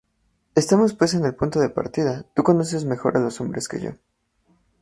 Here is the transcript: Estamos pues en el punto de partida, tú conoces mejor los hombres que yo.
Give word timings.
Estamos 0.55 0.95
pues 0.95 1.13
en 1.13 1.25
el 1.25 1.35
punto 1.35 1.59
de 1.59 1.69
partida, 1.69 2.25
tú 2.33 2.41
conoces 2.41 2.85
mejor 2.85 3.19
los 3.19 3.39
hombres 3.39 3.67
que 3.67 3.79
yo. 3.81 3.91